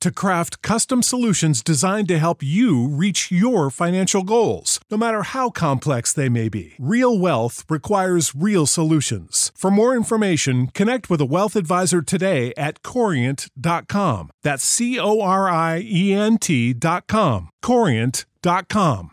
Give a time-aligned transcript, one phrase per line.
[0.00, 5.50] to craft custom solutions designed to help you reach your financial goals, no matter how
[5.50, 6.74] complex they may be.
[6.78, 9.52] Real wealth requires real solutions.
[9.54, 14.30] For more information, connect with a wealth advisor today at corient.com.
[14.42, 17.50] That's C O R I E N T.com.
[17.62, 19.10] Corient.com.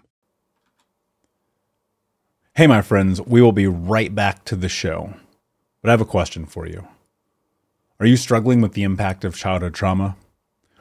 [2.58, 5.14] Hey, my friends, we will be right back to the show.
[5.82, 6.88] But I have a question for you.
[8.00, 10.16] Are you struggling with the impact of childhood trauma?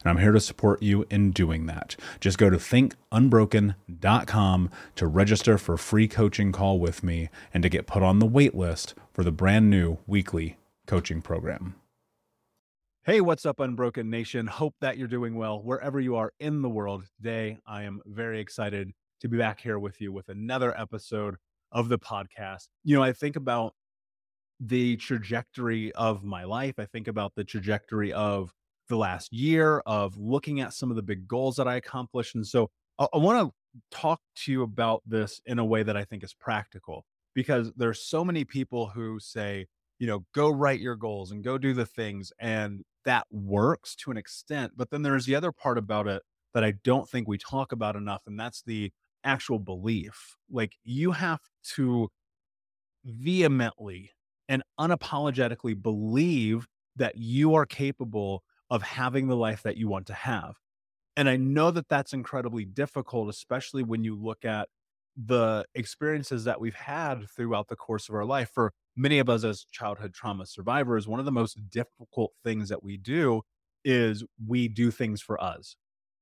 [0.00, 1.96] and I'm here to support you in doing that.
[2.20, 7.68] Just go to thinkunbroken.com to register for a free coaching call with me and to
[7.68, 10.56] get put on the wait list for the brand new weekly
[10.86, 11.74] coaching program.
[13.04, 14.46] Hey, what's up, Unbroken Nation?
[14.46, 17.04] Hope that you're doing well wherever you are in the world.
[17.16, 21.36] Today, I am very excited to be back here with you with another episode
[21.72, 22.68] of the podcast.
[22.84, 23.72] You know, I think about
[24.60, 26.74] the trajectory of my life.
[26.78, 28.52] I think about the trajectory of
[28.88, 32.34] the last year of looking at some of the big goals that I accomplished.
[32.34, 35.96] And so I, I want to talk to you about this in a way that
[35.96, 37.04] I think is practical
[37.34, 39.66] because there's so many people who say,
[39.98, 42.32] you know, go write your goals and go do the things.
[42.38, 44.72] And that works to an extent.
[44.76, 46.22] But then there's the other part about it
[46.54, 48.22] that I don't think we talk about enough.
[48.26, 48.92] And that's the
[49.24, 50.36] actual belief.
[50.50, 51.40] Like you have
[51.74, 52.08] to
[53.04, 54.12] vehemently
[54.48, 60.14] and unapologetically believe that you are capable of having the life that you want to
[60.14, 60.56] have.
[61.16, 64.68] And I know that that's incredibly difficult, especially when you look at
[65.16, 68.50] the experiences that we've had throughout the course of our life.
[68.54, 72.84] For many of us as childhood trauma survivors, one of the most difficult things that
[72.84, 73.42] we do
[73.84, 75.74] is we do things for us.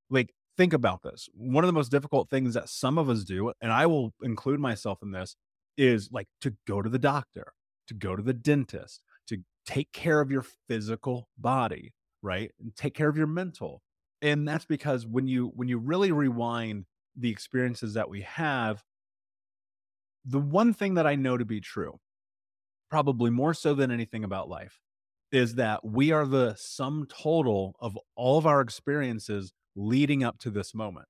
[0.09, 1.29] Like, think about this.
[1.33, 4.59] One of the most difficult things that some of us do, and I will include
[4.59, 5.35] myself in this,
[5.77, 7.53] is like to go to the doctor,
[7.87, 12.51] to go to the dentist, to take care of your physical body right?
[12.59, 13.81] And take care of your mental.
[14.21, 16.85] And that's because when you when you really rewind
[17.15, 18.83] the experiences that we have
[20.25, 21.99] the one thing that i know to be true
[22.89, 24.79] probably more so than anything about life
[25.31, 30.49] is that we are the sum total of all of our experiences leading up to
[30.49, 31.07] this moment.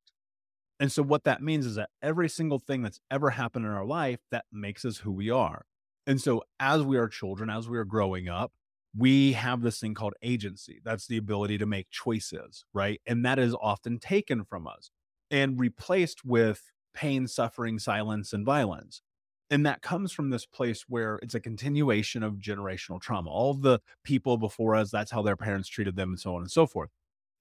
[0.79, 3.85] And so what that means is that every single thing that's ever happened in our
[3.85, 5.65] life that makes us who we are.
[6.05, 8.51] And so as we are children as we are growing up
[8.97, 10.81] we have this thing called agency.
[10.83, 12.99] That's the ability to make choices, right?
[13.05, 14.89] And that is often taken from us
[15.29, 19.01] and replaced with pain, suffering, silence, and violence.
[19.49, 23.29] And that comes from this place where it's a continuation of generational trauma.
[23.29, 26.51] All the people before us, that's how their parents treated them, and so on and
[26.51, 26.89] so forth.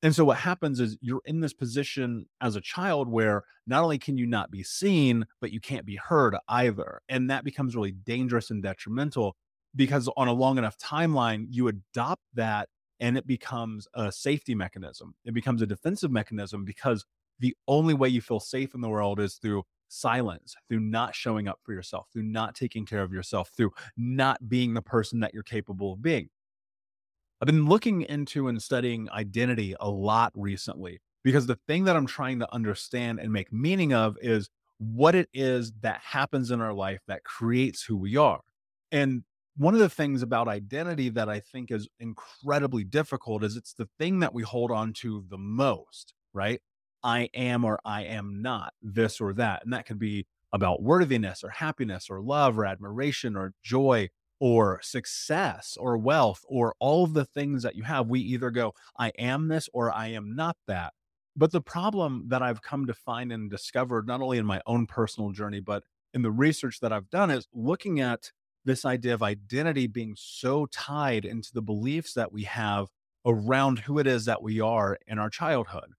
[0.02, 3.98] And so what happens is you're in this position as a child where not only
[3.98, 7.00] can you not be seen, but you can't be heard either.
[7.08, 9.36] And that becomes really dangerous and detrimental
[9.76, 12.68] because on a long enough timeline, you adopt that
[12.98, 15.14] and it becomes a safety mechanism.
[15.24, 17.04] It becomes a defensive mechanism because
[17.38, 21.46] the only way you feel safe in the world is through silence, through not showing
[21.46, 25.34] up for yourself, through not taking care of yourself, through not being the person that
[25.34, 26.30] you're capable of being.
[27.40, 32.06] I've been looking into and studying identity a lot recently because the thing that I'm
[32.06, 36.72] trying to understand and make meaning of is what it is that happens in our
[36.72, 38.40] life that creates who we are.
[38.90, 39.22] And
[39.56, 43.88] one of the things about identity that I think is incredibly difficult is it's the
[43.98, 46.60] thing that we hold on to the most, right?
[47.02, 49.64] I am or I am not this or that.
[49.64, 54.08] And that could be about worthiness or happiness or love or admiration or joy
[54.40, 58.08] or success or wealth or all of the things that you have.
[58.08, 60.92] We either go, I am this or I am not that.
[61.36, 64.86] But the problem that I've come to find and discovered, not only in my own
[64.86, 65.84] personal journey, but
[66.14, 68.32] in the research that I've done, is looking at
[68.66, 72.88] this idea of identity being so tied into the beliefs that we have
[73.24, 75.92] around who it is that we are in our childhood.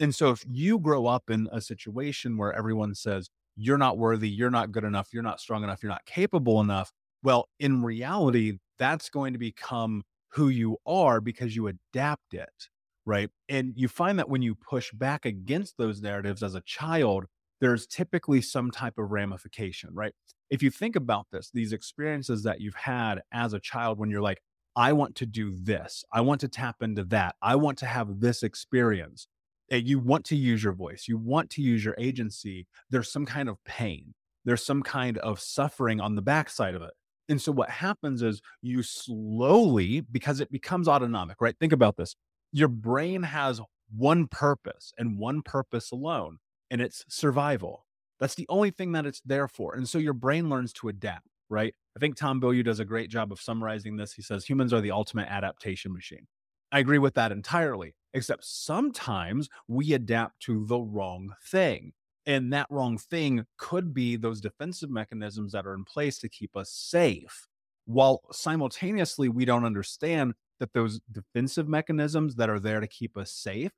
[0.00, 4.28] And so if you grow up in a situation where everyone says, you're not worthy,
[4.28, 8.58] you're not good enough, you're not strong enough, you're not capable enough, Well, in reality,
[8.78, 12.68] that's going to become who you are because you adapt it,
[13.06, 13.30] right?
[13.48, 17.26] And you find that when you push back against those narratives as a child,
[17.60, 20.12] there's typically some type of ramification, right?
[20.50, 24.20] If you think about this, these experiences that you've had as a child when you're
[24.20, 24.42] like,
[24.76, 28.20] I want to do this, I want to tap into that, I want to have
[28.20, 29.28] this experience.
[29.70, 32.66] And you want to use your voice, you want to use your agency.
[32.90, 36.92] There's some kind of pain, there's some kind of suffering on the backside of it.
[37.28, 41.56] And so what happens is you slowly, because it becomes autonomic, right?
[41.58, 42.14] Think about this.
[42.52, 43.60] Your brain has
[43.96, 46.38] one purpose and one purpose alone,
[46.70, 47.86] and it's survival.
[48.20, 49.74] That's the only thing that it's there for.
[49.74, 51.74] And so your brain learns to adapt, right?
[51.96, 54.12] I think Tom Bilyeu does a great job of summarizing this.
[54.12, 56.26] He says humans are the ultimate adaptation machine.
[56.72, 61.92] I agree with that entirely, except sometimes we adapt to the wrong thing.
[62.26, 66.56] And that wrong thing could be those defensive mechanisms that are in place to keep
[66.56, 67.46] us safe,
[67.84, 73.30] while simultaneously we don't understand that those defensive mechanisms that are there to keep us
[73.30, 73.72] safe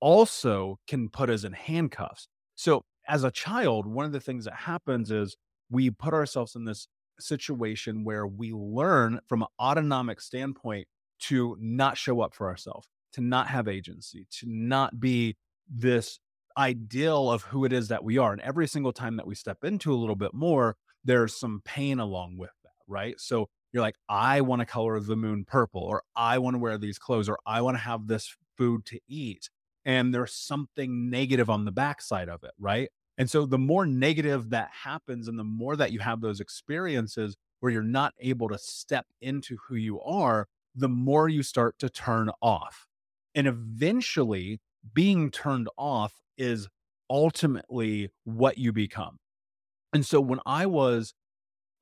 [0.00, 2.28] also can put us in handcuffs.
[2.54, 5.36] So, as a child, one of the things that happens is
[5.70, 6.88] we put ourselves in this
[7.18, 10.86] situation where we learn from an autonomic standpoint
[11.20, 15.36] to not show up for ourselves, to not have agency, to not be
[15.68, 16.20] this
[16.56, 18.32] ideal of who it is that we are.
[18.32, 21.98] And every single time that we step into a little bit more, there's some pain
[22.00, 23.18] along with that, right?
[23.18, 26.78] So you're like, I want to color the moon purple, or I want to wear
[26.78, 29.48] these clothes, or I want to have this food to eat.
[29.84, 32.90] And there's something negative on the backside of it, right?
[33.16, 37.36] And so the more negative that happens, and the more that you have those experiences
[37.60, 41.88] where you're not able to step into who you are, the more you start to
[41.88, 42.86] turn off.
[43.34, 44.60] And eventually,
[44.94, 46.68] being turned off is
[47.10, 49.18] ultimately what you become.
[49.92, 51.14] And so when I was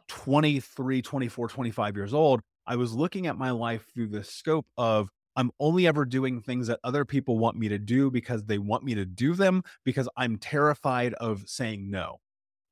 [0.08, 5.10] 23, 24, 25 years old, I was looking at my life through the scope of
[5.36, 8.84] I'm only ever doing things that other people want me to do because they want
[8.84, 12.20] me to do them because I'm terrified of saying no.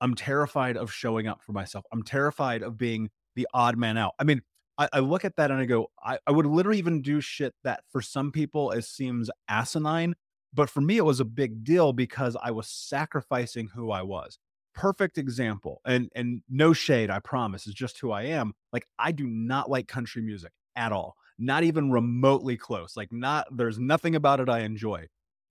[0.01, 1.85] I'm terrified of showing up for myself.
[1.93, 4.15] I'm terrified of being the odd man out.
[4.19, 4.43] I mean,
[4.77, 7.55] I, I look at that and I go, I, I would literally even do shit
[7.63, 10.15] that for some people it seems asinine
[10.55, 14.39] but for me, it was a big deal because I was sacrificing who I was.
[14.73, 15.81] Perfect example.
[15.85, 18.55] And and no shade, I promise, is just who I am.
[18.73, 21.17] Like I do not like country music at all.
[21.39, 22.97] Not even remotely close.
[22.97, 25.07] Like not there's nothing about it I enjoy.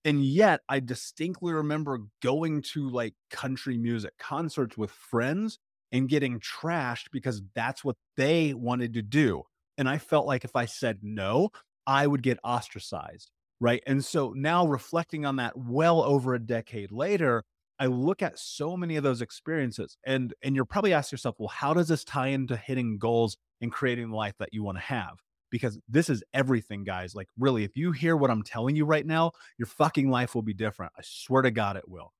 [0.05, 5.59] And yet I distinctly remember going to like country music concerts with friends
[5.91, 9.43] and getting trashed because that's what they wanted to do.
[9.77, 11.51] And I felt like if I said no,
[11.87, 13.31] I would get ostracized
[13.63, 17.43] right and so now reflecting on that well over a decade later
[17.79, 21.47] i look at so many of those experiences and and you're probably asking yourself well
[21.47, 24.83] how does this tie into hitting goals and creating the life that you want to
[24.83, 25.15] have
[25.53, 29.05] because this is everything guys like really if you hear what i'm telling you right
[29.05, 32.11] now your fucking life will be different i swear to god it will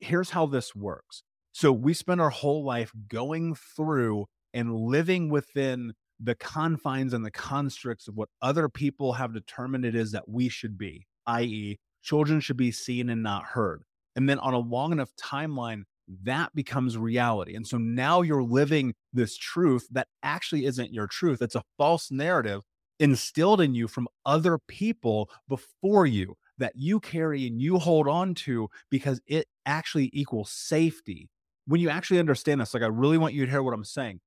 [0.00, 1.22] here's how this works
[1.52, 7.30] so we spend our whole life going through and living within the confines and the
[7.30, 12.40] constructs of what other people have determined it is that we should be, i.e., children
[12.40, 13.82] should be seen and not heard.
[14.16, 15.82] And then on a long enough timeline,
[16.24, 17.54] that becomes reality.
[17.54, 21.42] And so now you're living this truth that actually isn't your truth.
[21.42, 22.62] It's a false narrative
[23.02, 28.32] instilled in you from other people before you that you carry and you hold on
[28.32, 31.28] to because it actually equals safety.
[31.66, 34.20] When you actually understand this, like I really want you to hear what I'm saying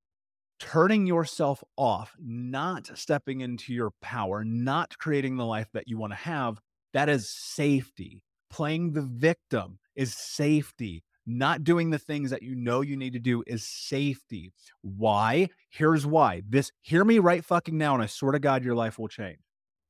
[0.58, 6.12] turning yourself off, not stepping into your power, not creating the life that you want
[6.12, 6.58] to have,
[6.94, 8.22] that is safety.
[8.50, 11.02] Playing the victim is safety.
[11.26, 14.52] Not doing the things that you know you need to do is safety.
[14.82, 15.48] Why?
[15.70, 16.42] Here's why.
[16.48, 19.40] This, hear me right fucking now, and I swear to God, your life will change.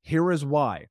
[0.02, 0.86] Here is why.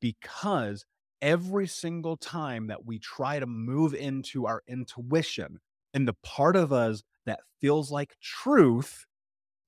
[0.00, 0.84] Because
[1.22, 5.60] every single time that we try to move into our intuition
[5.94, 9.06] and the part of us that feels like truth,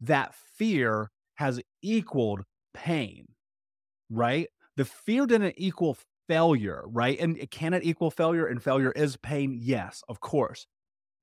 [0.01, 2.43] that fear has equaled
[2.75, 3.29] pain,
[4.11, 4.49] right?
[4.77, 5.97] The fear didn't equal
[6.29, 7.19] failure, right?
[7.19, 9.57] And it cannot equal failure, and failure is pain.
[9.61, 10.67] Yes, of course.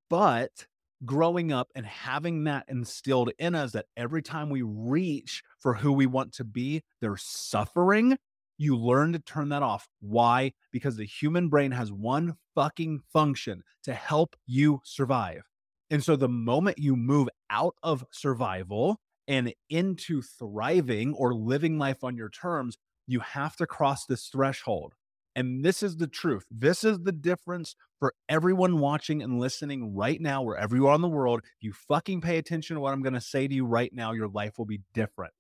[0.10, 0.68] But
[1.06, 5.92] growing up and having that instilled in us that every time we reach for who
[5.92, 8.18] we want to be, there's suffering.
[8.58, 9.90] You learn to turn that off.
[10.00, 10.54] Why?
[10.72, 15.44] Because the human brain has one fucking function to help you survive.
[15.90, 22.04] And so the moment you move out of survival and into thriving or living life
[22.04, 24.94] on your terms, you have to cross this threshold.
[25.36, 26.46] And this is the truth.
[26.52, 31.02] This is the difference for everyone watching and listening right now, wherever you are in
[31.02, 31.42] the world.
[31.44, 34.12] If you fucking pay attention to what I'm going to say to you right now,
[34.12, 35.34] your life will be different.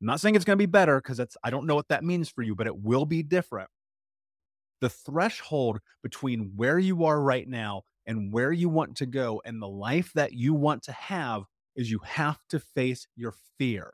[0.00, 2.04] I'm not saying it's going to be better because that's I don't know what that
[2.04, 3.68] means for you, but it will be different.
[4.80, 9.62] The threshold between where you are right now and where you want to go and
[9.62, 11.44] the life that you want to have
[11.76, 13.92] is you have to face your fear.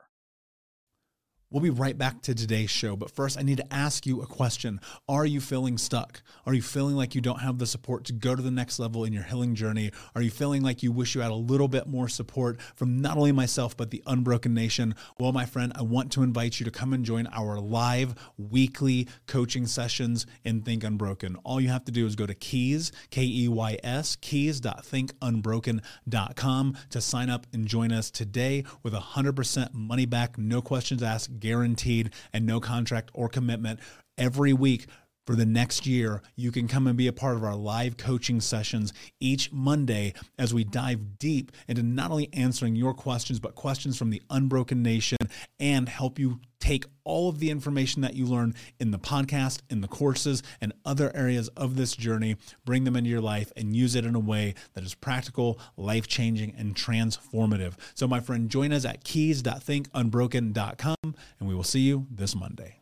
[1.51, 4.25] We'll be right back to today's show, but first I need to ask you a
[4.25, 4.79] question.
[5.09, 6.21] Are you feeling stuck?
[6.45, 9.03] Are you feeling like you don't have the support to go to the next level
[9.03, 9.91] in your healing journey?
[10.15, 13.17] Are you feeling like you wish you had a little bit more support from not
[13.17, 14.95] only myself, but the Unbroken Nation?
[15.19, 19.09] Well, my friend, I want to invite you to come and join our live weekly
[19.27, 21.35] coaching sessions in Think Unbroken.
[21.43, 27.01] All you have to do is go to keys, K E Y S, keys.thinkunbroken.com to
[27.01, 32.45] sign up and join us today with 100% money back, no questions asked guaranteed and
[32.45, 33.81] no contract or commitment.
[34.17, 34.87] Every week
[35.27, 38.41] for the next year, you can come and be a part of our live coaching
[38.41, 43.97] sessions each Monday as we dive deep into not only answering your questions, but questions
[43.97, 45.17] from the Unbroken Nation
[45.59, 49.81] and help you take all of the information that you learn in the podcast, in
[49.81, 53.95] the courses, and other areas of this journey, bring them into your life and use
[53.95, 57.73] it in a way that is practical, life changing, and transformative.
[57.95, 61.15] So, my friend, join us at keys.thinkunbroken.com, and
[61.49, 62.77] we will see you this Monday.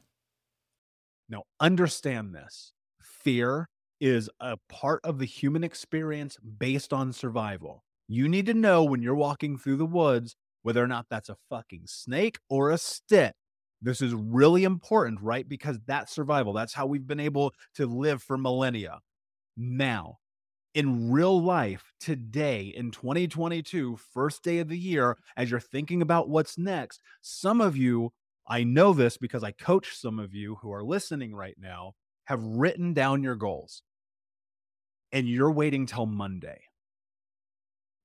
[1.30, 3.70] Now, understand this fear
[4.02, 7.84] is a part of the human experience based on survival.
[8.08, 11.38] You need to know when you're walking through the woods whether or not that's a
[11.50, 13.34] fucking snake or a stick.
[13.82, 15.48] This is really important, right?
[15.48, 16.54] Because that's survival.
[16.54, 19.00] That's how we've been able to live for millennia.
[19.56, 20.18] Now,
[20.74, 26.30] in real life, today in 2022, first day of the year, as you're thinking about
[26.30, 28.12] what's next, some of you
[28.50, 31.94] I know this because I coach some of you who are listening right now,
[32.26, 33.84] have written down your goals.
[35.12, 36.62] And you're waiting till Monday.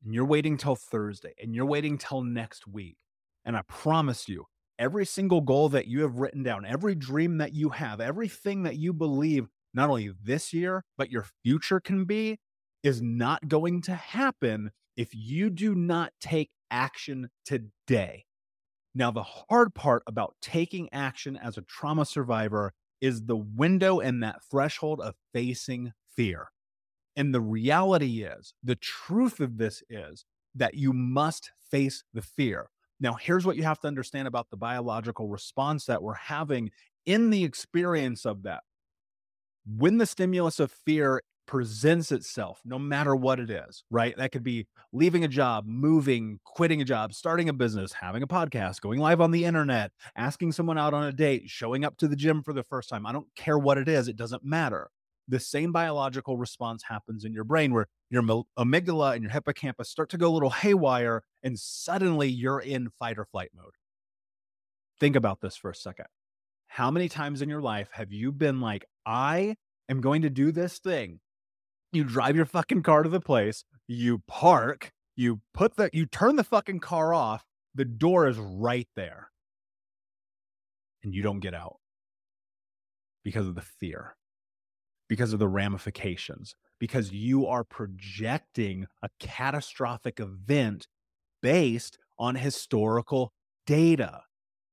[0.05, 1.35] And you're waiting till Thursday.
[1.43, 2.97] And you're waiting till next week.
[3.45, 4.45] And I promise you,
[4.79, 8.77] every single goal that you have written down, every dream that you have, everything that
[8.77, 12.39] you believe, not only this year, but your future can be,
[12.83, 18.25] is not going to happen if you do not take action today.
[18.95, 24.23] Now, the hard part about taking action as a trauma survivor is the window and
[24.23, 26.49] that threshold of facing fear.
[27.17, 30.25] And the reality is, the truth of this is
[30.55, 32.69] that you must face the fear.
[33.01, 36.71] Now, here's what you have to understand about the biological response that we're having
[37.07, 38.63] in the experience of that.
[39.67, 44.17] When the stimulus of fear presents itself, no matter what it is, right?
[44.17, 48.27] That could be leaving a job, moving, quitting a job, starting a business, having a
[48.27, 52.09] podcast, going live on the internet, asking someone out on a date, showing up to
[52.09, 53.07] the gym for the first time.
[53.07, 54.91] I don't care what it is, it doesn't matter.
[55.29, 60.11] The same biological response happens in your brain where your amygdala and your hippocampus start
[60.11, 63.75] to go a little haywire, and suddenly you're in fight or flight mode.
[65.01, 66.07] Think about this for a second.
[66.67, 69.57] How many times in your life have you been like, I
[69.89, 71.21] am going to do this thing
[71.95, 76.37] you drive your fucking car to the place, you park, you put the you turn
[76.37, 79.31] the fucking car off, the door is right there.
[81.03, 81.77] And you don't get out
[83.23, 84.17] because of the fear,
[85.09, 90.87] because of the ramifications, because you are projecting a catastrophic event
[91.43, 93.33] based on historical
[93.67, 94.23] data.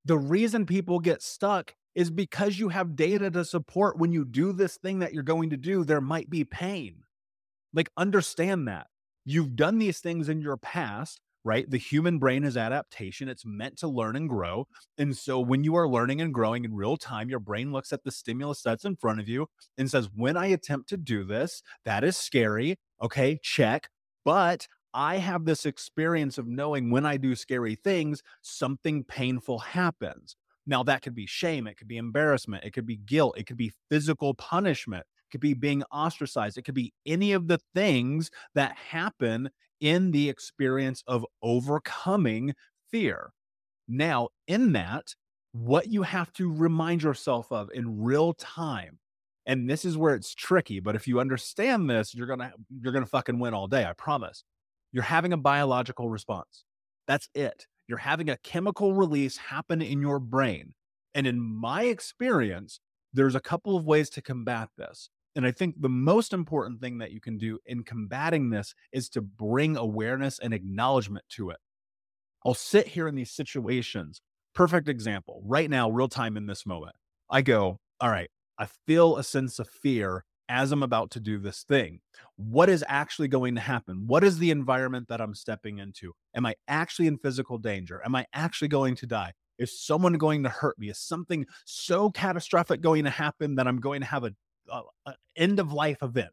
[0.06, 4.54] The reason people get stuck is because you have data to support when you do
[4.54, 7.04] this thing that you're going to do, there might be pain.
[7.74, 8.88] Like, understand that.
[9.26, 11.70] You've done these things in your past, right?
[11.70, 13.28] The human brain is adaptation.
[13.28, 14.68] It's meant to learn and grow.
[14.98, 18.04] And so when you are learning and growing in real time, your brain looks at
[18.04, 21.64] the stimulus that's in front of you and says, when I attempt to do this,
[21.86, 22.78] that is scary.
[23.02, 23.90] Okay, check.
[24.24, 30.36] But I have this experience of knowing when I do scary things, something painful happens.
[30.68, 33.58] Now, that could be shame, it could be embarrassment, it could be guilt, it could
[33.58, 36.58] be physical punishment it could be being ostracized.
[36.58, 39.50] It could be any of the things that happen
[39.82, 42.54] in the experience of overcoming
[42.90, 43.32] fear.
[43.88, 45.14] Now, in that,
[45.52, 49.00] what you have to remind yourself of in real time,
[49.46, 53.06] and this is where it's tricky, but if you understand this, you're gonna you're gonna
[53.06, 53.84] fucking win all day.
[53.84, 54.44] I promise.
[54.94, 56.64] You're having a biological response.
[57.08, 57.66] That's it.
[57.88, 60.74] You're having a chemical release happen in your brain.
[61.14, 62.80] And in my experience,
[63.14, 65.10] there's a couple of ways to combat this.
[65.36, 69.10] And I think the most important thing that you can do in combating this is
[69.10, 71.58] to bring awareness and acknowledgement to it.
[72.46, 74.22] I'll sit here in these situations.
[74.54, 75.42] Perfect example.
[75.46, 76.96] Right now, real time in this moment,
[77.30, 81.40] I go, All right, I feel a sense of fear as I'm about to do
[81.40, 82.02] this thing.
[82.36, 84.04] What is actually going to happen?
[84.06, 86.12] What is the environment that I'm stepping into?
[86.36, 88.02] Am I actually in physical danger?
[88.04, 89.32] Am I actually going to die?
[89.58, 90.90] Is someone going to hurt me?
[90.90, 94.34] Is something so catastrophic going to happen that I'm going to have a,
[94.72, 96.30] a, a end of life event?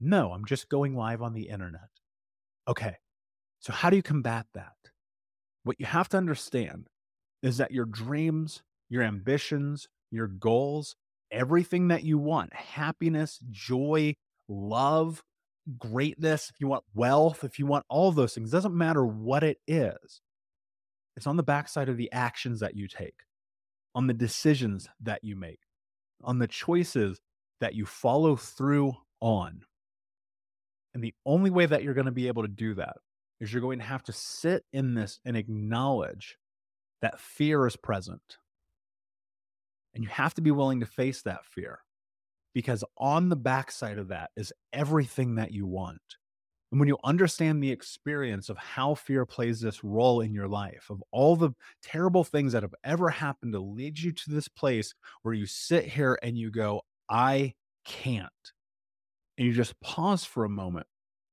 [0.00, 1.90] No, I'm just going live on the internet.
[2.66, 2.96] Okay.
[3.60, 4.72] So how do you combat that?
[5.64, 6.88] What you have to understand
[7.42, 10.96] is that your dreams, your ambitions, your goals,
[11.30, 14.16] everything that you want happiness, joy,
[14.48, 15.22] love,
[15.78, 19.58] greatness, if you want wealth, if you want all those things, doesn't matter what it
[19.66, 20.20] is.
[21.16, 23.24] It's on the backside of the actions that you take,
[23.94, 25.60] on the decisions that you make,
[26.22, 27.20] on the choices
[27.60, 29.62] that you follow through on.
[30.94, 32.96] And the only way that you're going to be able to do that
[33.40, 36.36] is you're going to have to sit in this and acknowledge
[37.00, 38.38] that fear is present.
[39.94, 41.80] And you have to be willing to face that fear
[42.54, 46.00] because on the backside of that is everything that you want.
[46.70, 50.86] And when you understand the experience of how fear plays this role in your life,
[50.88, 51.50] of all the
[51.82, 55.84] terrible things that have ever happened to lead you to this place where you sit
[55.84, 57.54] here and you go, I
[57.84, 58.30] can't.
[59.36, 60.86] And you just pause for a moment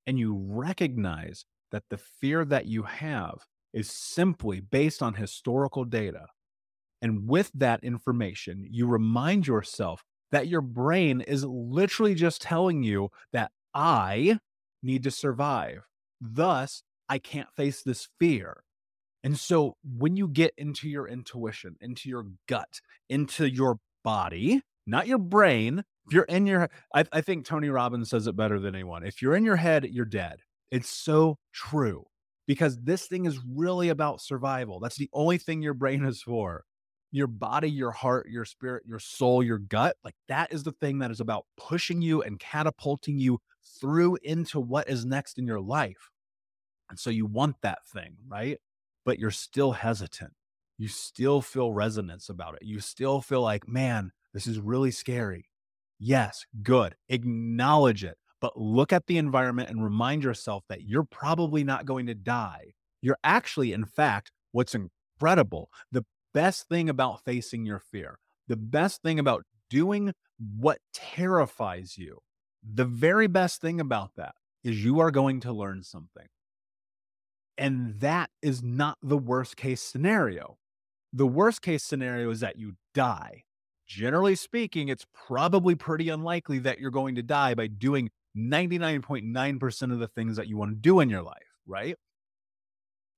[0.08, 6.26] and you recognize that the fear that you have is simply based on historical data.
[7.02, 13.10] And with that information, you remind yourself that your brain is literally just telling you
[13.34, 14.40] that I
[14.84, 15.84] need to survive.
[16.22, 18.64] Thus, I can't face this fear.
[19.24, 25.08] And so when you get into your intuition, into your gut, into your body, not
[25.08, 28.76] your brain, if you're in your, I, I think Tony Robbins says it better than
[28.76, 29.06] anyone.
[29.06, 30.38] If you're in your head, you're dead.
[30.72, 32.06] It's so true
[32.48, 34.80] because this thing is really about survival.
[34.80, 36.64] That's the only thing your brain is for.
[37.18, 41.00] Your body, your heart, your spirit, your soul, your gut, like that is the thing
[41.00, 43.40] that is about pushing you and catapulting you
[43.82, 46.12] through into what is next in your life.
[46.92, 48.60] And so you want that thing, right?
[49.04, 50.34] But you're still hesitant.
[50.78, 52.62] You still feel resonance about it.
[52.62, 55.50] You still feel like, man, this is really scary.
[55.98, 56.94] Yes, good.
[57.10, 62.06] Acknowledge it, but look at the environment and remind yourself that you're probably not going
[62.06, 62.74] to die.
[63.02, 66.06] You're actually, in fact, what's incredible, the
[66.38, 70.14] best thing about facing your fear, the best thing about doing
[70.60, 72.22] what terrifies you
[72.64, 76.28] the very best thing about that is you are going to learn something.
[77.58, 80.58] And that is not the worst case scenario.
[81.14, 83.44] The worst case scenario is that you die.
[83.88, 90.00] Generally speaking, it's probably pretty unlikely that you're going to die by doing 99.9% of
[90.00, 91.96] the things that you want to do in your life, right?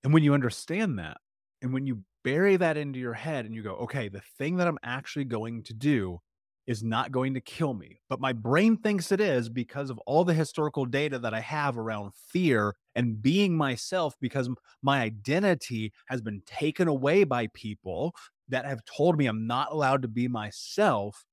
[0.04, 1.18] And when you understand that,
[1.62, 4.67] and when you bury that into your head and you go, okay, the thing that
[4.67, 6.19] I'm actually going to do
[6.67, 8.00] is not going to kill me.
[8.10, 11.78] But my brain thinks it is because of all the historical data that I have
[11.78, 14.50] around fear and being myself because
[14.84, 18.13] my identity has been taken away by people
[18.50, 21.26] that have told me I'm not allowed to be myself.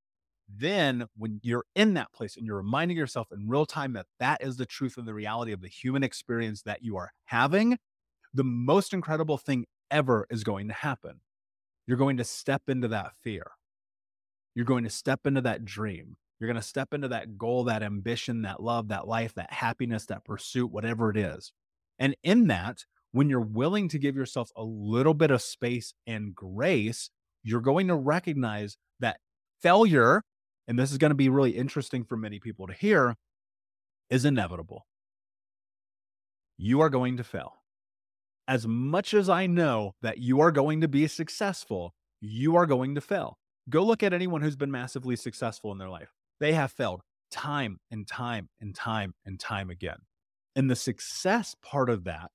[0.48, 4.42] Then, when you're in that place and you're reminding yourself in real time that that
[4.42, 7.78] is the truth and the reality of the human experience that you are having,
[8.32, 11.20] the most incredible thing ever is going to happen.
[11.86, 13.52] You're going to step into that fear
[14.56, 16.16] you're going to step into that dream.
[16.40, 20.06] You're going to step into that goal, that ambition, that love, that life, that happiness,
[20.06, 21.52] that pursuit, whatever it is.
[21.98, 26.34] And in that, when you're willing to give yourself a little bit of space and
[26.34, 27.10] grace,
[27.42, 29.18] you're going to recognize that
[29.60, 30.22] failure,
[30.66, 33.14] and this is going to be really interesting for many people to hear,
[34.08, 34.86] is inevitable.
[36.56, 37.56] You are going to fail.
[38.48, 42.94] As much as I know that you are going to be successful, you are going
[42.94, 43.38] to fail.
[43.68, 46.12] Go look at anyone who's been massively successful in their life.
[46.38, 47.00] They have failed
[47.32, 49.98] time and time and time and time again.
[50.54, 52.30] And the success part of that,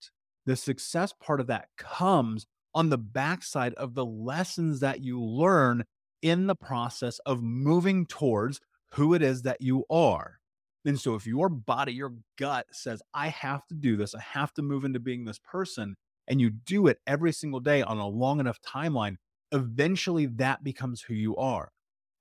[0.45, 2.45] the success part of that comes
[2.75, 5.85] on the backside of the lessons that you learn
[6.21, 8.59] in the process of moving towards
[8.95, 10.40] who it is that you are.
[10.85, 14.53] And so, if your body, your gut says, I have to do this, I have
[14.55, 15.95] to move into being this person,
[16.27, 19.17] and you do it every single day on a long enough timeline,
[19.51, 21.71] eventually that becomes who you are.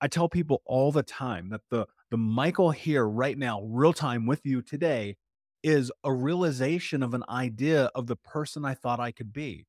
[0.01, 4.27] I tell people all the time that the the Michael here right now, real time
[4.27, 5.17] with you today,
[5.63, 9.67] is a realization of an idea of the person I thought I could be.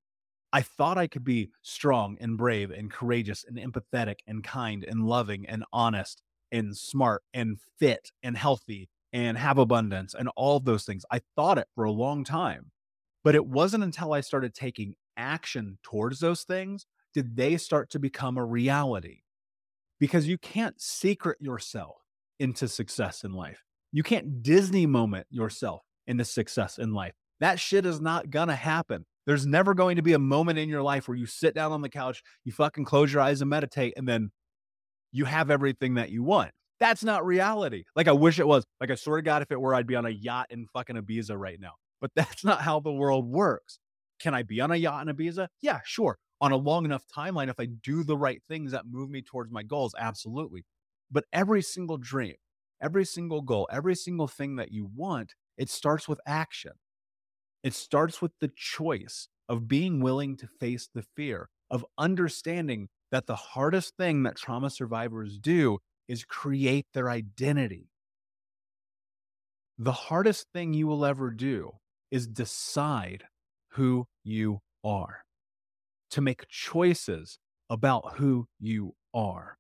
[0.54, 5.06] I thought I could be strong and brave and courageous and empathetic and kind and
[5.06, 10.65] loving and honest and smart and fit and healthy and have abundance and all of
[10.65, 11.05] those things.
[11.11, 12.71] I thought it for a long time.
[13.23, 17.99] But it wasn't until I started taking action towards those things did they start to
[17.99, 19.19] become a reality.
[19.99, 21.97] because you can't secret yourself
[22.39, 23.63] into success in life.
[23.91, 27.13] You can't Disney moment yourself into success in life.
[27.39, 29.05] That shit is not gonna happen.
[29.27, 31.81] There's never going to be a moment in your life where you sit down on
[31.81, 34.31] the couch, you fucking close your eyes and meditate, and then
[35.12, 36.52] you have everything that you want.
[36.80, 37.84] That's not reality.
[37.95, 38.65] Like I wish it was.
[38.80, 40.95] Like I swear to God, if it were, I'd be on a yacht in fucking
[40.95, 41.74] Ibiza right now.
[42.00, 43.80] But that's not how the world works.
[44.19, 45.47] Can I be on a yacht in Ibiza?
[45.62, 46.17] Yeah, sure.
[46.41, 49.52] On a long enough timeline, if I do the right things that move me towards
[49.52, 50.65] my goals, absolutely.
[51.12, 52.36] But every single dream,
[52.82, 56.71] every single goal, every single thing that you want, it starts with action.
[57.63, 63.28] It starts with the choice of being willing to face the fear, of understanding that
[63.28, 67.89] the hardest thing that trauma survivors do is create their identity.
[69.78, 71.71] The hardest thing you will ever do
[72.12, 73.24] is decide
[73.71, 75.24] who you are,
[76.12, 79.58] to make choices about who you are,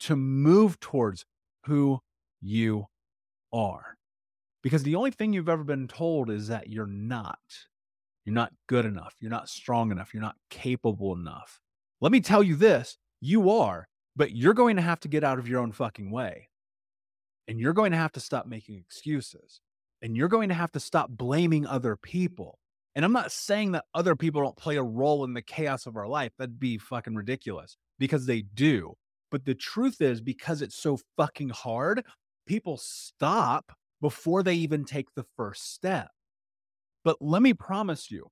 [0.00, 1.24] to move towards
[1.66, 2.00] who
[2.40, 2.86] you
[3.52, 3.96] are.
[4.62, 7.38] Because the only thing you've ever been told is that you're not.
[8.24, 9.14] You're not good enough.
[9.20, 10.12] You're not strong enough.
[10.12, 11.60] You're not capable enough.
[12.00, 15.38] Let me tell you this you are, but you're going to have to get out
[15.38, 16.48] of your own fucking way.
[17.48, 19.60] And you're going to have to stop making excuses.
[20.02, 22.58] And you're going to have to stop blaming other people.
[22.94, 25.96] And I'm not saying that other people don't play a role in the chaos of
[25.96, 26.32] our life.
[26.38, 28.94] That'd be fucking ridiculous because they do.
[29.30, 32.04] But the truth is, because it's so fucking hard,
[32.46, 36.08] people stop before they even take the first step.
[37.04, 38.28] But let me promise you,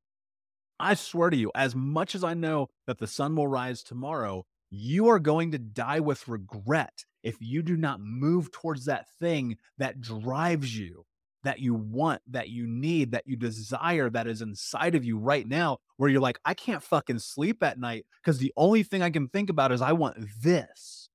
[0.80, 4.46] I swear to you, as much as I know that the sun will rise tomorrow,
[4.70, 9.56] you are going to die with regret if you do not move towards that thing
[9.78, 11.04] that drives you,
[11.42, 15.48] that you want, that you need, that you desire, that is inside of you right
[15.48, 19.10] now, where you're like, I can't fucking sleep at night because the only thing I
[19.10, 21.08] can think about is I want this.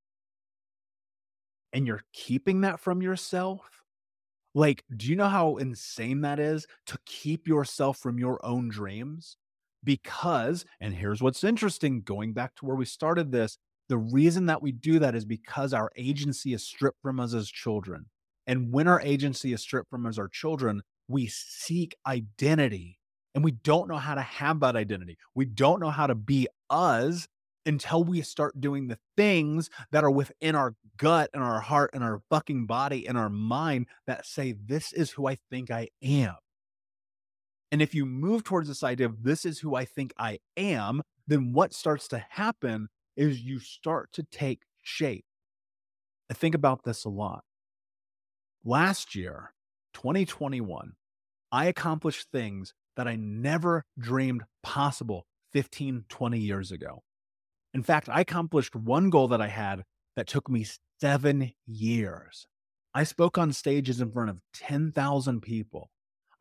[1.71, 3.61] And you're keeping that from yourself
[4.55, 9.37] like, do you know how insane that is to keep yourself from your own dreams?
[9.83, 13.57] Because, and here's what's interesting going back to where we started this,
[13.89, 17.49] the reason that we do that is because our agency is stripped from us as
[17.49, 18.05] children.
[18.47, 22.99] And when our agency is stripped from us our children, we seek identity
[23.35, 25.17] and we don't know how to have that identity.
[25.35, 27.27] We don't know how to be us
[27.65, 32.03] until we start doing the things that are within our gut and our heart and
[32.03, 36.35] our fucking body and our mind that say, This is who I think I am.
[37.73, 41.01] And if you move towards this idea of this is who I think I am,
[41.25, 45.25] then what starts to happen is you start to take shape.
[46.29, 47.43] I think about this a lot.
[48.63, 49.55] Last year,
[49.95, 50.91] 2021,
[51.51, 57.01] I accomplished things that I never dreamed possible 15, 20 years ago.
[57.73, 59.81] In fact, I accomplished one goal that I had
[60.15, 60.67] that took me
[61.01, 62.45] seven years.
[62.93, 65.89] I spoke on stages in front of 10,000 people.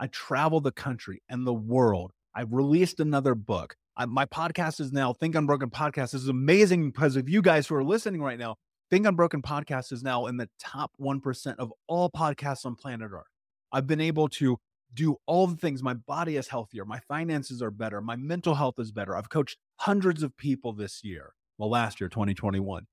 [0.02, 2.10] I travel the country and the world.
[2.34, 3.76] I've released another book.
[3.96, 6.10] I, my podcast is now Think Unbroken Podcast.
[6.10, 8.56] This is amazing because of you guys who are listening right now.
[8.90, 13.28] Think Unbroken Podcast is now in the top 1% of all podcasts on planet Earth.
[13.70, 14.58] I've been able to
[14.92, 15.84] do all the things.
[15.84, 16.84] My body is healthier.
[16.84, 18.00] My finances are better.
[18.00, 19.16] My mental health is better.
[19.16, 21.34] I've coached hundreds of people this year.
[21.58, 22.88] Well, last year, 2021.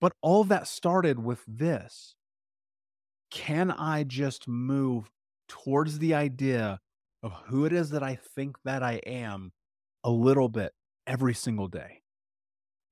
[0.00, 2.14] But all that started with this
[3.30, 5.10] Can I just move
[5.48, 6.80] towards the idea
[7.22, 9.52] of who it is that I think that I am
[10.04, 10.72] a little bit
[11.06, 12.02] every single day?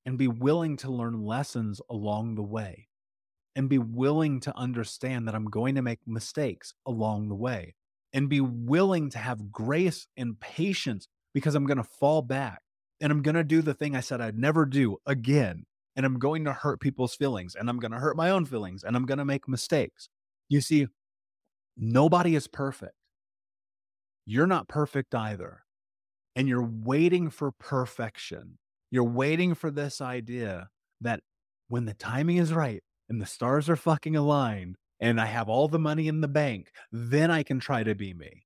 [0.05, 2.89] And be willing to learn lessons along the way
[3.57, 7.75] and be willing to understand that I'm going to make mistakes along the way
[8.13, 12.63] and be willing to have grace and patience because I'm going to fall back
[13.01, 15.65] and I'm going to do the thing I said I'd never do again.
[15.97, 18.85] And I'm going to hurt people's feelings and I'm going to hurt my own feelings
[18.85, 20.11] and I'm going to make mistakes.
[20.49, 20.89] You see,
[21.77, 22.95] nobody is perfect.
[24.25, 25.63] You're not perfect either.
[26.35, 28.59] And you're waiting for perfection.
[28.91, 30.69] You're waiting for this idea
[31.01, 31.21] that
[31.69, 35.69] when the timing is right and the stars are fucking aligned, and I have all
[35.69, 38.46] the money in the bank, then I can try to be me.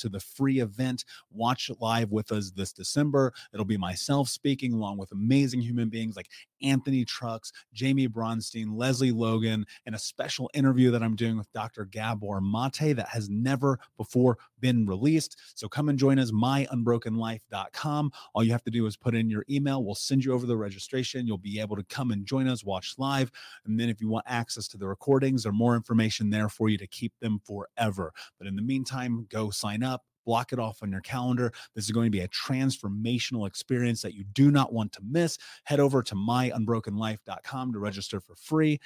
[0.01, 1.05] to the free event.
[1.31, 3.33] Watch live with us this December.
[3.53, 6.29] It'll be myself speaking along with amazing human beings like
[6.61, 11.85] Anthony Trucks, Jamie Bronstein, Leslie Logan, and a special interview that I'm doing with Dr.
[11.85, 15.37] Gabor Mate that has never before been released.
[15.55, 18.11] So come and join us, myunbrokenlife.com.
[18.33, 19.83] All you have to do is put in your email.
[19.83, 21.27] We'll send you over the registration.
[21.27, 23.31] You'll be able to come and join us, watch live.
[23.65, 26.77] And then if you want access to the recordings or more information there for you
[26.77, 28.13] to keep them forever.
[28.37, 31.51] But in the meantime, go sign up block it off on your calendar.
[31.75, 35.37] This is going to be a transformational experience that you do not want to miss.
[35.63, 38.79] Head over to myunbrokenlife.com to register for free.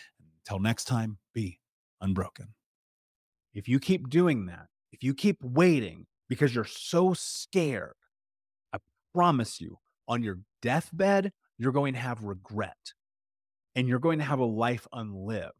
[0.45, 1.59] Until next time, be
[2.01, 2.53] unbroken.
[3.53, 7.95] If you keep doing that, if you keep waiting because you're so scared,
[8.73, 8.79] I
[9.13, 12.93] promise you, on your deathbed, you're going to have regret
[13.75, 15.53] and you're going to have a life unlived.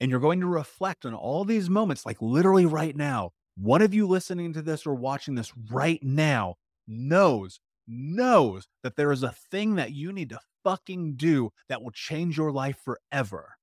[0.00, 3.94] And you're going to reflect on all these moments, like literally right now, one of
[3.94, 6.56] you listening to this or watching this right now
[6.88, 11.92] knows, knows that there is a thing that you need to fucking do that will
[11.92, 13.54] change your life forever.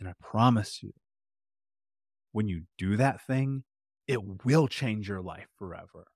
[0.00, 0.92] And I promise you,
[2.32, 3.62] when you do that thing,
[4.06, 6.06] it will change your life forever.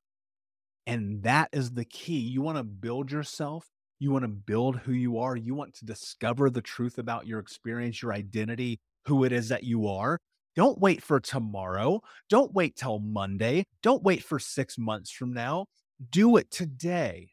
[0.87, 2.19] And that is the key.
[2.19, 3.69] You want to build yourself.
[3.99, 5.37] You want to build who you are.
[5.37, 9.65] You want to discover the truth about your experience, your identity, who it is that
[9.65, 10.19] you are.
[10.55, 12.01] Don't wait for tomorrow.
[12.29, 13.65] Don't wait till Monday.
[13.83, 15.67] Don't wait for six months from now.
[16.11, 17.31] Do it today.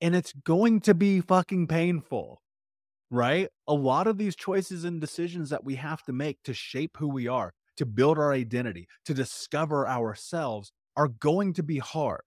[0.00, 2.42] And it's going to be fucking painful,
[3.10, 3.48] right?
[3.68, 7.08] A lot of these choices and decisions that we have to make to shape who
[7.08, 12.20] we are, to build our identity, to discover ourselves are going to be hard.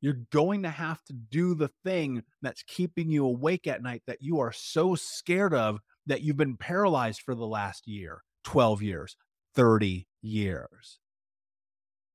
[0.00, 4.18] You're going to have to do the thing that's keeping you awake at night that
[4.20, 9.16] you are so scared of that you've been paralyzed for the last year, 12 years,
[9.54, 11.00] 30 years.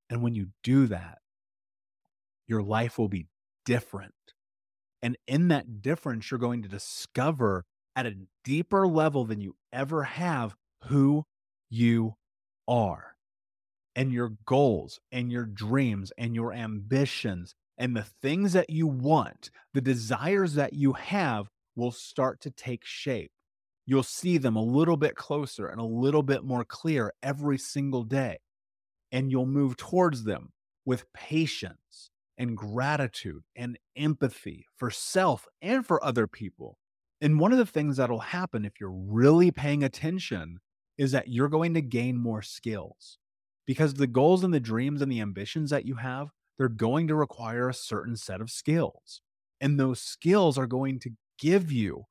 [0.10, 1.18] And when you do that,
[2.48, 3.28] your life will be
[3.66, 4.14] different.
[5.02, 10.04] And in that difference, you're going to discover at a deeper level than you ever
[10.04, 10.56] have
[10.86, 11.26] who
[11.70, 12.16] you
[12.68, 13.16] are
[13.96, 19.50] and your goals and your dreams and your ambitions and the things that you want,
[19.74, 23.32] the desires that you have will start to take shape
[23.86, 28.04] you'll see them a little bit closer and a little bit more clear every single
[28.04, 28.38] day.
[29.12, 30.52] And you'll move towards them
[30.86, 36.78] with patience and gratitude and empathy for self and for other people.
[37.22, 40.60] And one of the things that'll happen if you're really paying attention
[40.98, 43.18] is that you're going to gain more skills
[43.66, 47.16] because the goals and the dreams and the ambitions that you have, they're going to
[47.16, 49.22] require a certain set of skills.
[49.60, 52.06] And those skills are going to give you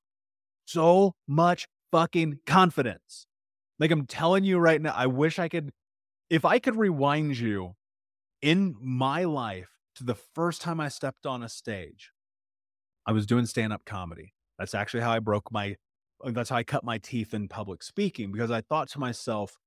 [0.64, 3.27] so much fucking confidence.
[3.79, 5.73] Like I'm telling you right now, I wish I could,
[6.31, 7.75] if I could rewind you
[8.40, 12.11] in my life to the first time I stepped on a stage,
[13.07, 14.33] I was doing stand up comedy.
[14.59, 15.77] That's actually how I broke my,
[16.24, 19.58] Uh, that's how I cut my teeth in public speaking because I thought to myself,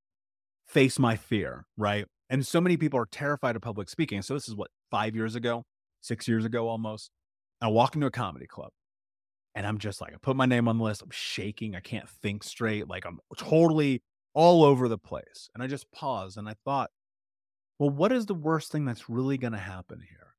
[0.67, 2.05] face my fear, right?
[2.29, 4.21] And so many people are terrified of public speaking.
[4.21, 5.63] So this is what, five years ago,
[6.01, 7.11] six years ago almost.
[7.61, 8.71] I walk into a comedy club
[9.53, 11.01] and I'm just like, I put my name on the list.
[11.01, 11.75] I'm shaking.
[11.75, 12.89] I can't think straight.
[12.89, 14.01] Like I'm totally
[14.33, 15.49] all over the place.
[15.53, 16.89] And I just paused and I thought,
[17.79, 20.35] well, what is the worst thing that's really going to happen here?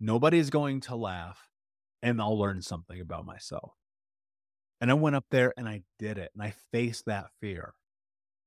[0.00, 1.48] Nobody's going to laugh
[2.02, 3.74] and I'll learn something about myself.
[4.80, 7.74] And I went up there and I did it and I faced that fear.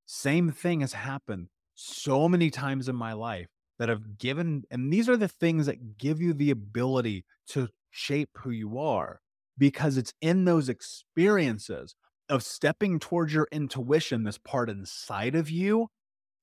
[0.06, 3.48] Same thing has happened so many times in my life
[3.80, 8.30] that have given, and these are the things that give you the ability to shape
[8.38, 9.20] who you are
[9.58, 11.96] because it's in those experiences
[12.30, 15.88] of stepping towards your intuition, this part inside of you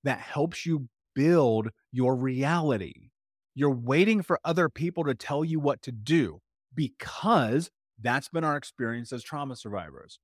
[0.05, 3.11] that helps you build your reality.
[3.55, 6.41] You're waiting for other people to tell you what to do
[6.75, 10.19] because that's been our experience as trauma survivors.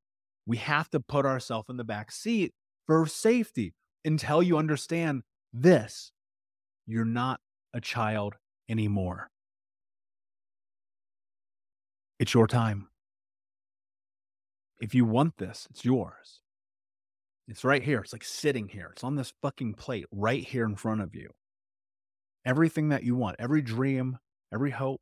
[0.47, 2.53] We have to put ourselves in the back seat
[2.87, 6.13] for safety until you understand this.
[6.87, 7.41] You're not
[7.75, 8.35] a child
[8.69, 9.31] anymore.
[12.19, 12.89] It's your time.
[14.81, 16.41] If you want this, it's yours.
[17.49, 18.01] It's right here.
[18.01, 18.91] It's like sitting here.
[18.93, 21.31] It's on this fucking plate right here in front of you.
[22.45, 24.19] Everything that you want, every dream,
[24.53, 25.01] every hope,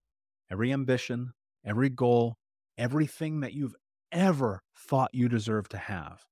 [0.50, 1.32] every ambition,
[1.64, 2.36] every goal,
[2.78, 3.74] everything that you've
[4.12, 6.24] ever thought you deserve to have.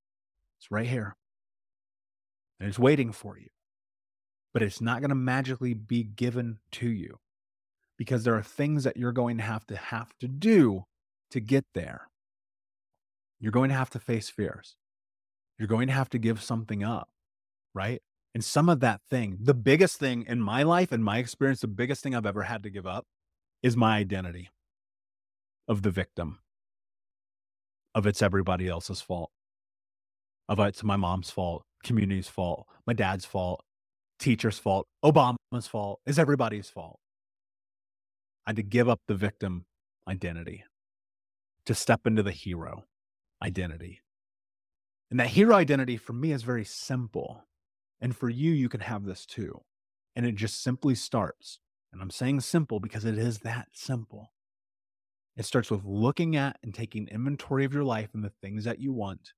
[0.57, 1.15] It's right here.
[2.59, 3.49] And it's waiting for you.
[4.53, 7.17] But it's not going to magically be given to you
[7.97, 10.85] because there are things that you're going to have to have to do
[11.31, 12.07] to get there.
[13.39, 14.75] You're going to have to face fears.
[15.57, 17.09] You're going to have to give something up,
[17.73, 18.01] right?
[18.33, 21.67] And some of that thing, the biggest thing in my life and my experience, the
[21.67, 23.05] biggest thing I've ever had to give up
[23.61, 24.49] is my identity
[25.67, 26.39] of the victim.
[27.95, 29.31] of it's everybody else's fault,
[30.49, 33.63] of it's my mom's fault, community's fault, my dad's fault,
[34.19, 36.99] teacher's fault, Obama's fault, is everybody's fault.
[38.45, 39.65] I had to give up the victim
[40.07, 40.63] identity
[41.65, 42.85] to step into the hero
[43.41, 44.01] identity.
[45.09, 47.45] And that hero identity for me is very simple.
[48.01, 49.61] And for you, you can have this too.
[50.15, 51.59] And it just simply starts.
[51.91, 54.32] And I'm saying simple because it is that simple.
[55.35, 58.79] It starts with looking at and taking inventory of your life and the things that
[58.79, 59.33] you want,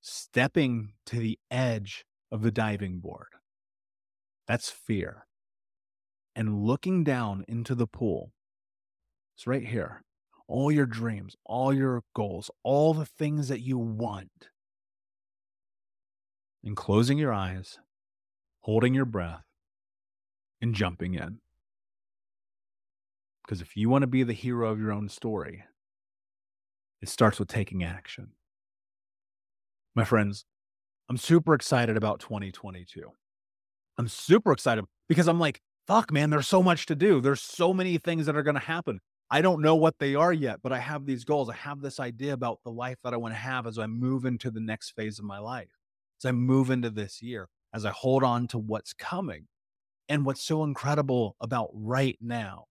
[0.00, 3.28] stepping to the edge of the diving board.
[4.46, 5.26] That's fear.
[6.36, 8.32] And looking down into the pool.
[9.36, 10.02] It's right here.
[10.46, 14.50] All your dreams, all your goals, all the things that you want.
[16.62, 17.78] And closing your eyes,
[18.60, 19.44] holding your breath,
[20.60, 21.38] and jumping in.
[23.44, 25.64] Because if you want to be the hero of your own story,
[27.02, 28.28] it starts with taking action.
[29.94, 30.46] My friends,
[31.10, 33.10] I'm super excited about 2022.
[33.98, 37.20] I'm super excited because I'm like, fuck, man, there's so much to do.
[37.20, 39.00] There's so many things that are going to happen.
[39.30, 41.50] I don't know what they are yet, but I have these goals.
[41.50, 44.24] I have this idea about the life that I want to have as I move
[44.24, 45.70] into the next phase of my life,
[46.20, 49.46] as I move into this year, as I hold on to what's coming.
[50.08, 52.66] And what's so incredible about right now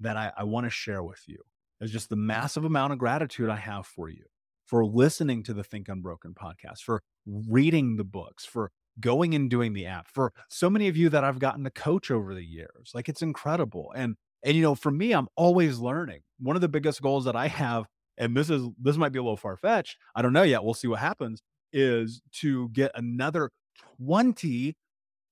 [0.00, 1.38] that I, I want to share with you
[1.80, 2.26] is just the mm-hmm.
[2.28, 4.24] massive amount of gratitude I have for you
[4.66, 9.74] for listening to the Think Unbroken podcast, for reading the books, for going and doing
[9.74, 12.90] the app, for so many of you that I've gotten to coach over the years.
[12.94, 13.92] Like it's incredible.
[13.94, 16.20] And and you know, for me, I'm always learning.
[16.38, 17.86] One of the biggest goals that I have,
[18.18, 19.96] and this is this might be a little far fetched.
[20.14, 20.64] I don't know yet.
[20.64, 21.42] We'll see what happens.
[21.72, 23.50] Is to get another
[23.98, 24.76] 20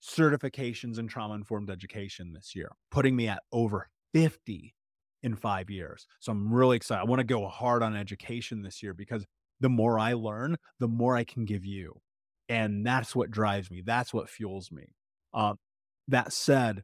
[0.02, 4.74] certifications in trauma informed education this year, putting me at over 50
[5.22, 6.06] in five years.
[6.20, 7.00] So I'm really excited.
[7.00, 9.26] I want to go hard on education this year because
[9.60, 12.00] the more I learn, the more I can give you.
[12.48, 13.82] And that's what drives me.
[13.84, 14.94] That's what fuels me.
[15.32, 15.54] Uh,
[16.08, 16.82] that said,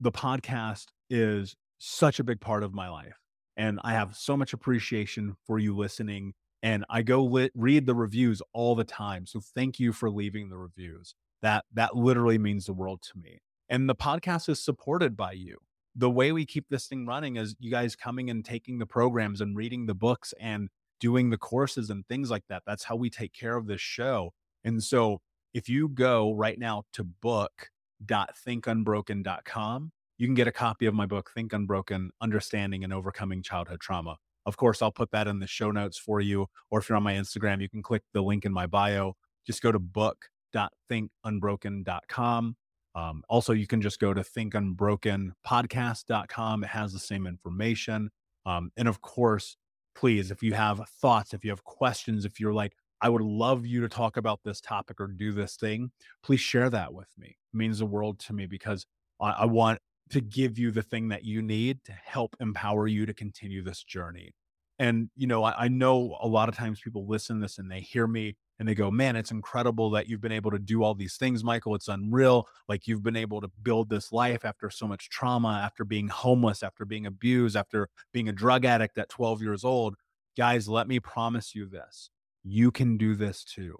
[0.00, 3.16] the podcast is such a big part of my life.
[3.56, 6.34] And I have so much appreciation for you listening.
[6.62, 9.26] And I go read the reviews all the time.
[9.26, 11.14] So thank you for leaving the reviews.
[11.42, 13.40] That that literally means the world to me.
[13.68, 15.58] And the podcast is supported by you
[15.98, 19.40] the way we keep this thing running is you guys coming and taking the programs
[19.40, 20.68] and reading the books and
[21.00, 22.62] doing the courses and things like that.
[22.66, 24.32] That's how we take care of this show.
[24.62, 25.20] And so
[25.54, 31.32] if you go right now to book.thinkunbroken.com, you can get a copy of my book,
[31.34, 34.18] Think Unbroken Understanding and Overcoming Childhood Trauma.
[34.46, 36.46] Of course, I'll put that in the show notes for you.
[36.70, 39.16] Or if you're on my Instagram, you can click the link in my bio.
[39.44, 42.56] Just go to book.thinkunbroken.com.
[42.98, 46.64] Um, also, you can just go to thinkunbrokenpodcast.com.
[46.64, 48.10] It has the same information.
[48.44, 49.56] Um, and of course,
[49.94, 53.64] please, if you have thoughts, if you have questions, if you're like, I would love
[53.64, 55.92] you to talk about this topic or do this thing,
[56.24, 57.28] please share that with me.
[57.28, 58.84] It means the world to me because
[59.20, 59.78] I, I want
[60.10, 63.84] to give you the thing that you need to help empower you to continue this
[63.84, 64.32] journey.
[64.80, 67.70] And, you know, I, I know a lot of times people listen to this and
[67.70, 70.82] they hear me and they go, man, it's incredible that you've been able to do
[70.82, 71.74] all these things, Michael.
[71.74, 72.48] It's unreal.
[72.68, 76.62] Like you've been able to build this life after so much trauma, after being homeless,
[76.62, 79.94] after being abused, after being a drug addict at 12 years old.
[80.36, 82.10] Guys, let me promise you this
[82.44, 83.76] you can do this too.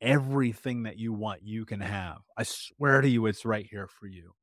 [0.00, 2.18] Everything that you want, you can have.
[2.36, 4.34] I swear to you, it's right here for you.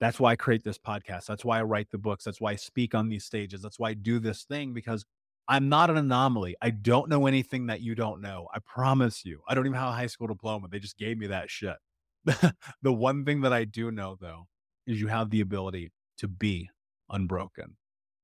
[0.00, 1.26] That's why I create this podcast.
[1.26, 2.24] That's why I write the books.
[2.24, 3.60] That's why I speak on these stages.
[3.60, 5.04] That's why I do this thing because
[5.50, 6.54] I'm not an anomaly.
[6.62, 8.46] I don't know anything that you don't know.
[8.54, 9.40] I promise you.
[9.48, 10.68] I don't even have a high school diploma.
[10.70, 11.74] They just gave me that shit.
[12.82, 14.46] the one thing that I do know, though,
[14.86, 16.70] is you have the ability to be
[17.10, 17.76] unbroken.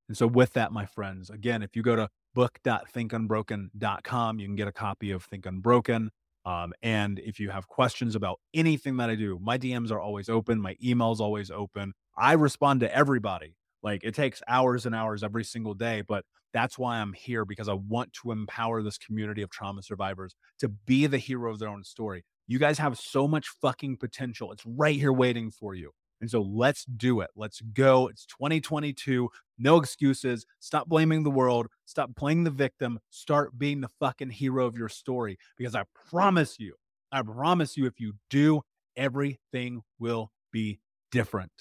[0.09, 4.68] And so, with that, my friends, again, if you go to book.thinkunbroken.com, you can get
[4.68, 6.11] a copy of Think Unbroken.
[6.45, 10.29] Um, and if you have questions about anything that I do, my DMs are always
[10.29, 11.93] open, my email's always open.
[12.16, 13.57] I respond to everybody.
[13.87, 17.68] Like it takes hours and hours every single day, but that's why I'm here because
[17.68, 21.68] I want to empower this community of trauma survivors to be the hero of their
[21.68, 22.24] own story.
[22.49, 24.51] You guys have so much fucking potential.
[24.51, 25.93] It's right here waiting for you.
[26.20, 27.30] And so let's do it.
[27.37, 28.09] Let's go.
[28.09, 29.30] It's 2022.
[29.57, 30.47] No excuses.
[30.59, 31.68] Stop blaming the world.
[31.84, 32.99] Stop playing the victim.
[33.11, 35.39] Start being the fucking hero of your story.
[35.57, 36.74] Because I promise you,
[37.12, 38.62] I promise you, if you do,
[38.97, 40.80] everything will be
[41.12, 41.53] different.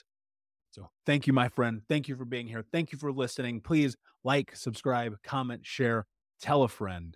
[0.76, 1.82] So thank you, my friend.
[1.88, 2.66] Thank you for being here.
[2.74, 3.62] Thank you for listening.
[3.62, 3.96] Please
[4.26, 6.06] like, subscribe, comment, share,
[6.42, 7.16] tell a friend.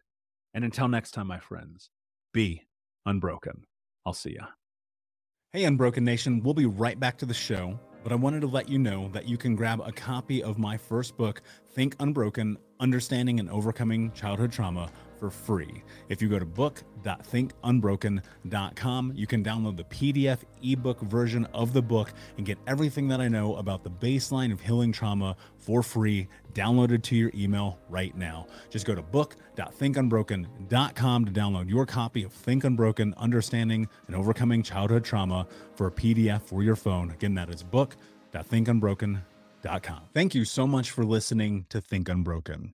[0.53, 1.89] And until next time, my friends,
[2.33, 2.63] be
[3.05, 3.65] unbroken.
[4.05, 4.45] I'll see ya.
[5.51, 6.41] Hey, Unbroken Nation.
[6.41, 9.27] We'll be right back to the show, but I wanted to let you know that
[9.27, 11.41] you can grab a copy of my first book,
[11.73, 14.89] Think Unbroken Understanding and Overcoming Childhood Trauma
[15.19, 15.83] for free.
[16.07, 22.13] If you go to book.thinkunbroken.com, you can download the PDF ebook version of the book
[22.37, 27.03] and get everything that I know about the baseline of healing trauma for free, downloaded
[27.03, 28.47] to your email right now.
[28.69, 35.03] Just go to book.thinkunbroken.com to download your copy of Think Unbroken Understanding and Overcoming Childhood
[35.03, 35.45] Trauma
[35.75, 37.11] for a PDF for your phone.
[37.11, 40.01] Again, that is book.thinkunbroken.com.
[40.13, 42.73] Thank you so much for listening to Think Unbroken.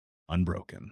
[0.31, 0.91] unbroken.